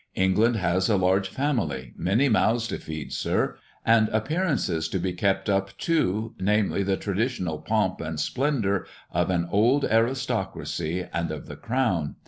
England 0.15 0.55
has 0.55 0.89
a 0.89 0.97
large 0.97 1.29
family, 1.29 1.93
many 1.95 2.27
mouths 2.27 2.67
to 2.67 2.79
feed, 2.79 3.13
sir, 3.13 3.55
and 3.85 4.09
appearances 4.09 4.87
to 4.87 4.97
be 4.97 5.13
kept 5.13 5.47
up, 5.47 5.77
too, 5.77 6.33
namely, 6.39 6.81
the 6.81 6.97
traditional 6.97 7.59
pomp 7.59 8.01
and 8.01 8.19
splendour 8.19 8.87
of 9.11 9.29
an 9.29 9.47
old 9.51 9.85
aristocracy 9.85 11.05
and 11.13 11.29
of 11.29 11.45
the 11.45 11.55
crown. 11.55 12.15